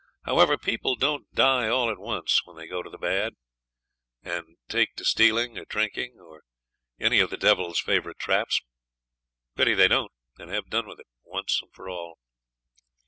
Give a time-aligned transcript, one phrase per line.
[0.23, 3.35] However, people don't die all at once when they go to the bad,
[4.23, 6.41] and take to stealing or drinking, or
[6.99, 8.63] any of the devil's favourite traps.
[9.55, 12.17] Pity they don't, and have done with it once and for all.